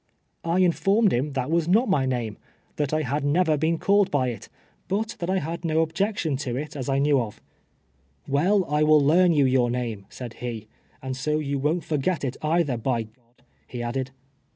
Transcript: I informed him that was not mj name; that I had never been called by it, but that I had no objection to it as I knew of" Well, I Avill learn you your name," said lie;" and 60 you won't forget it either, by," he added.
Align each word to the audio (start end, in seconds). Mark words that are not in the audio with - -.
I 0.43 0.57
informed 0.61 1.13
him 1.13 1.33
that 1.33 1.51
was 1.51 1.67
not 1.67 1.87
mj 1.87 2.07
name; 2.07 2.37
that 2.77 2.91
I 2.91 3.03
had 3.03 3.23
never 3.23 3.55
been 3.55 3.77
called 3.77 4.09
by 4.09 4.29
it, 4.29 4.49
but 4.87 5.15
that 5.19 5.29
I 5.29 5.37
had 5.37 5.63
no 5.63 5.81
objection 5.81 6.37
to 6.37 6.55
it 6.55 6.75
as 6.75 6.89
I 6.89 6.97
knew 6.97 7.21
of" 7.21 7.39
Well, 8.27 8.65
I 8.65 8.81
Avill 8.81 8.99
learn 8.99 9.31
you 9.31 9.45
your 9.45 9.69
name," 9.69 10.07
said 10.09 10.37
lie;" 10.41 10.65
and 11.03 11.15
60 11.15 11.45
you 11.45 11.59
won't 11.59 11.83
forget 11.83 12.23
it 12.23 12.35
either, 12.41 12.77
by," 12.77 13.09
he 13.67 13.83
added. 13.83 14.09